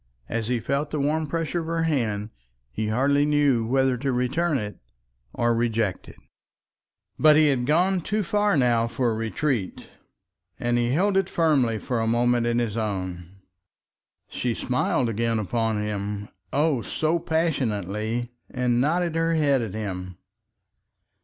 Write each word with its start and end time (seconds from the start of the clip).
As 0.27 0.47
he 0.47 0.59
felt 0.59 0.89
the 0.89 0.99
warm 0.99 1.27
pressure 1.27 1.59
of 1.59 1.67
her 1.67 1.83
hand 1.83 2.31
he 2.71 2.87
hardly 2.87 3.23
knew 3.23 3.67
whether 3.67 3.97
to 3.97 4.11
return 4.11 4.57
it 4.57 4.79
or 5.31 5.49
to 5.49 5.53
reject 5.55 6.09
it. 6.09 6.15
But 7.19 7.35
he 7.35 7.49
had 7.49 7.67
gone 7.67 8.01
too 8.01 8.23
far 8.23 8.57
now 8.57 8.87
for 8.87 9.13
retreat, 9.13 9.85
and 10.59 10.79
he 10.79 10.89
held 10.89 11.17
it 11.17 11.29
firmly 11.29 11.77
for 11.77 11.99
a 11.99 12.07
moment 12.07 12.47
in 12.47 12.57
his 12.57 12.77
own. 12.77 13.29
She 14.27 14.55
smiled 14.55 15.07
again 15.07 15.37
upon 15.37 15.77
him, 15.79 16.29
oh! 16.51 16.81
so 16.81 17.19
passionately, 17.19 18.31
and 18.49 18.81
nodded 18.81 19.13
her 19.13 19.35
head 19.35 19.61
at 19.61 19.75
him. 19.75 20.17